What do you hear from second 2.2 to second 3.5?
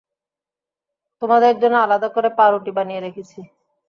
পাউরুটি বানিয়ে রেখেছি।